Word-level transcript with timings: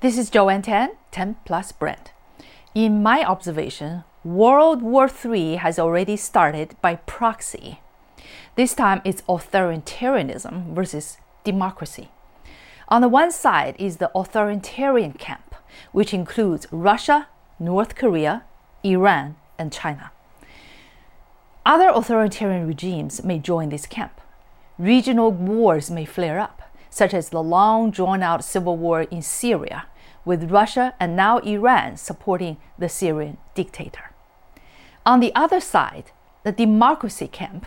This 0.00 0.16
is 0.16 0.30
Joanne 0.30 0.62
Tan, 0.62 0.90
10 1.10 1.38
Plus 1.44 1.72
Brand. 1.72 2.12
In 2.72 3.02
my 3.02 3.24
observation, 3.24 4.04
World 4.22 4.80
War 4.80 5.10
III 5.10 5.56
has 5.56 5.76
already 5.76 6.16
started 6.16 6.76
by 6.80 6.94
proxy. 6.94 7.80
This 8.54 8.74
time 8.74 9.02
it's 9.04 9.22
authoritarianism 9.22 10.72
versus 10.72 11.18
democracy. 11.42 12.12
On 12.88 13.02
the 13.02 13.08
one 13.08 13.32
side 13.32 13.74
is 13.76 13.96
the 13.96 14.12
authoritarian 14.14 15.14
camp, 15.14 15.56
which 15.90 16.14
includes 16.14 16.68
Russia, 16.70 17.26
North 17.58 17.96
Korea, 17.96 18.44
Iran, 18.84 19.34
and 19.58 19.72
China. 19.72 20.12
Other 21.66 21.88
authoritarian 21.88 22.68
regimes 22.68 23.24
may 23.24 23.40
join 23.40 23.70
this 23.70 23.86
camp. 23.86 24.20
Regional 24.78 25.32
wars 25.32 25.90
may 25.90 26.04
flare 26.04 26.38
up, 26.38 26.62
such 26.90 27.14
as 27.14 27.30
the 27.30 27.42
long 27.42 27.90
drawn 27.90 28.22
out 28.22 28.44
civil 28.44 28.76
war 28.76 29.02
in 29.02 29.22
Syria, 29.22 29.86
with 30.24 30.50
Russia 30.50 30.94
and 31.00 31.16
now 31.16 31.38
Iran 31.38 31.96
supporting 31.96 32.56
the 32.78 32.88
Syrian 32.88 33.38
dictator. 33.54 34.12
On 35.06 35.20
the 35.20 35.34
other 35.34 35.60
side, 35.60 36.10
the 36.44 36.52
democracy 36.52 37.28
camp, 37.28 37.66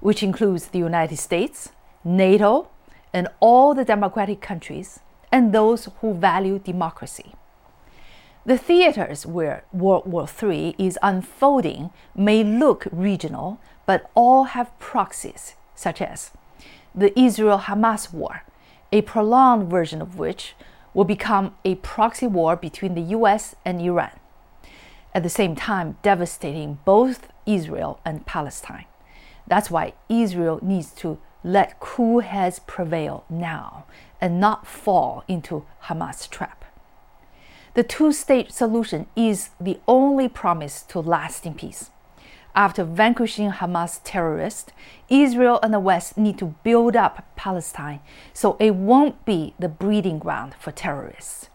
which 0.00 0.22
includes 0.22 0.68
the 0.68 0.78
United 0.78 1.18
States, 1.18 1.70
NATO, 2.04 2.68
and 3.12 3.28
all 3.40 3.74
the 3.74 3.84
democratic 3.84 4.40
countries, 4.40 5.00
and 5.32 5.52
those 5.52 5.88
who 6.00 6.14
value 6.14 6.58
democracy. 6.58 7.34
The 8.46 8.58
theaters 8.58 9.24
where 9.24 9.64
World 9.72 10.06
War 10.06 10.28
III 10.42 10.74
is 10.78 10.98
unfolding 11.02 11.90
may 12.14 12.44
look 12.44 12.86
regional, 12.92 13.58
but 13.86 14.10
all 14.14 14.44
have 14.44 14.78
proxies, 14.78 15.54
such 15.74 16.02
as 16.02 16.30
the 16.94 17.18
Israel 17.18 17.60
Hamas 17.60 18.12
war, 18.12 18.42
a 18.94 19.02
prolonged 19.02 19.68
version 19.68 20.00
of 20.00 20.20
which 20.20 20.54
will 20.94 21.04
become 21.04 21.52
a 21.64 21.74
proxy 21.74 22.28
war 22.28 22.54
between 22.54 22.94
the 22.94 23.16
US 23.18 23.56
and 23.64 23.80
Iran 23.80 24.12
at 25.12 25.24
the 25.24 25.28
same 25.28 25.56
time 25.56 25.98
devastating 26.02 26.78
both 26.84 27.26
Israel 27.44 27.98
and 28.04 28.24
Palestine. 28.24 28.84
That's 29.48 29.68
why 29.68 29.94
Israel 30.08 30.60
needs 30.62 30.92
to 31.02 31.18
let 31.42 31.80
cool 31.80 32.20
heads 32.20 32.60
prevail 32.60 33.24
now 33.28 33.84
and 34.20 34.38
not 34.38 34.64
fall 34.64 35.24
into 35.26 35.66
Hamas' 35.86 36.30
trap. 36.30 36.64
The 37.74 37.82
two 37.82 38.12
state 38.12 38.52
solution 38.52 39.06
is 39.16 39.50
the 39.60 39.80
only 39.88 40.28
promise 40.28 40.82
to 40.82 41.00
lasting 41.00 41.54
peace. 41.54 41.90
After 42.54 42.84
vanquishing 42.84 43.50
Hamas 43.50 44.00
terrorists, 44.04 44.70
Israel 45.08 45.58
and 45.64 45.74
the 45.74 45.80
West 45.80 46.16
need 46.16 46.38
to 46.38 46.54
build 46.62 46.94
up 46.94 47.33
Palestine 47.44 48.00
so 48.32 48.56
it 48.58 48.74
won't 48.74 49.26
be 49.26 49.52
the 49.58 49.68
breeding 49.68 50.18
ground 50.18 50.54
for 50.58 50.72
terrorists. 50.72 51.50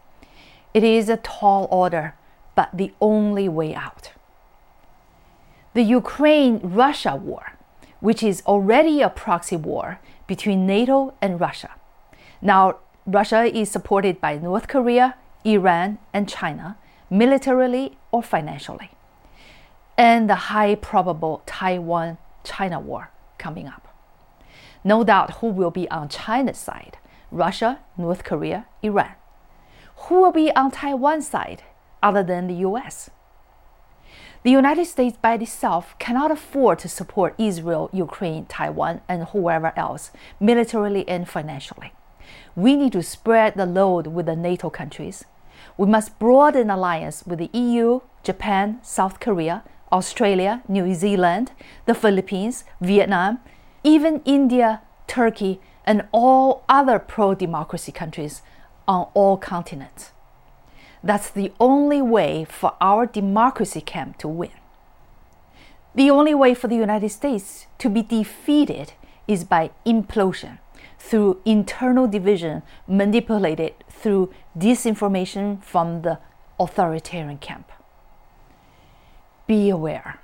It 0.72 0.84
is 0.84 1.08
a 1.08 1.16
tall 1.16 1.66
order, 1.68 2.14
but 2.54 2.70
the 2.72 2.92
only 3.00 3.48
way 3.48 3.74
out. 3.74 4.12
The 5.74 5.82
Ukraine 5.82 6.60
Russia 6.62 7.16
war, 7.16 7.54
which 7.98 8.22
is 8.22 8.40
already 8.46 9.02
a 9.02 9.08
proxy 9.08 9.56
war 9.56 9.98
between 10.28 10.64
NATO 10.64 11.12
and 11.20 11.40
Russia. 11.40 11.70
Now, 12.40 12.76
Russia 13.04 13.42
is 13.42 13.68
supported 13.68 14.20
by 14.20 14.38
North 14.38 14.68
Korea, 14.68 15.16
Iran, 15.44 15.98
and 16.12 16.28
China, 16.28 16.78
militarily 17.10 17.98
or 18.12 18.22
financially. 18.22 18.90
And 19.98 20.30
the 20.30 20.52
high 20.54 20.76
probable 20.76 21.42
Taiwan 21.46 22.18
China 22.44 22.78
war 22.78 23.10
coming 23.38 23.66
up. 23.66 23.89
No 24.84 25.04
doubt 25.04 25.38
who 25.38 25.48
will 25.48 25.70
be 25.70 25.90
on 25.90 26.08
China's 26.08 26.58
side 26.58 26.98
Russia, 27.30 27.78
North 27.96 28.24
Korea, 28.24 28.66
Iran. 28.82 29.12
Who 30.08 30.22
will 30.22 30.32
be 30.32 30.50
on 30.56 30.70
Taiwan's 30.70 31.28
side? 31.28 31.62
other 32.02 32.22
than 32.22 32.46
the 32.46 32.54
US. 32.66 33.10
The 34.42 34.50
United 34.50 34.86
States 34.86 35.18
by 35.20 35.34
itself 35.34 35.94
cannot 35.98 36.30
afford 36.30 36.78
to 36.80 36.88
support 36.88 37.34
Israel, 37.38 37.90
Ukraine, 37.92 38.46
Taiwan, 38.46 39.02
and 39.06 39.24
whoever 39.24 39.72
else 39.76 40.10
militarily 40.38 41.06
and 41.06 41.28
financially. 41.28 41.92
We 42.56 42.74
need 42.76 42.92
to 42.92 43.02
spread 43.02 43.54
the 43.54 43.66
load 43.66 44.06
with 44.06 44.26
the 44.26 44.36
NATO 44.36 44.70
countries. 44.70 45.24
We 45.76 45.86
must 45.86 46.18
broaden 46.18 46.70
alliance 46.70 47.24
with 47.26 47.38
the 47.38 47.50
EU, 47.52 48.00
Japan, 48.22 48.80
South 48.82 49.20
Korea, 49.20 49.62
Australia, 49.92 50.62
New 50.68 50.94
Zealand, 50.94 51.52
the 51.84 51.94
Philippines, 51.94 52.64
Vietnam, 52.80 53.40
even 53.82 54.22
India, 54.24 54.82
Turkey, 55.06 55.60
and 55.84 56.06
all 56.12 56.64
other 56.68 56.98
pro 56.98 57.34
democracy 57.34 57.92
countries 57.92 58.42
on 58.86 59.08
all 59.14 59.36
continents. 59.36 60.12
That's 61.02 61.30
the 61.30 61.52
only 61.58 62.02
way 62.02 62.44
for 62.44 62.74
our 62.80 63.06
democracy 63.06 63.80
camp 63.80 64.18
to 64.18 64.28
win. 64.28 64.50
The 65.94 66.10
only 66.10 66.34
way 66.34 66.54
for 66.54 66.68
the 66.68 66.76
United 66.76 67.08
States 67.08 67.66
to 67.78 67.88
be 67.88 68.02
defeated 68.02 68.92
is 69.26 69.44
by 69.44 69.70
implosion 69.86 70.58
through 70.98 71.40
internal 71.44 72.06
division 72.06 72.62
manipulated 72.86 73.74
through 73.88 74.32
disinformation 74.56 75.62
from 75.64 76.02
the 76.02 76.18
authoritarian 76.58 77.38
camp. 77.38 77.72
Be 79.46 79.70
aware. 79.70 80.20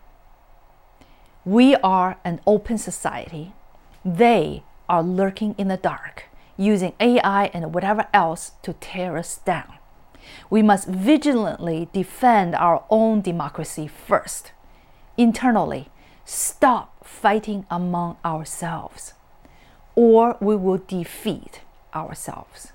We 1.47 1.77
are 1.77 2.19
an 2.25 2.41
open 2.47 2.77
society. 2.77 3.55
They 4.05 4.65
are 4.87 5.03
lurking 5.03 5.55
in 5.57 5.69
the 5.69 5.79
dark, 5.79 6.25
using 6.59 6.93
AI 7.01 7.47
and 7.55 7.73
whatever 7.73 8.07
else 8.13 8.53
to 8.63 8.75
tear 8.75 9.17
us 9.17 9.39
down 9.39 9.79
we 10.51 10.63
must 10.63 10.89
vigilantly 10.89 11.89
defend 11.93 12.55
our 12.55 12.85
own 12.91 13.21
democracy 13.21 13.87
first. 13.87 14.53
Internally, 15.17 15.89
stop 16.25 17.05
fighting 17.05 17.67
among 17.71 18.17
ourselves, 18.25 19.15
or 19.95 20.37
we 20.41 20.57
will 20.57 20.81
defeat 20.87 21.63
ourselves. 21.95 22.73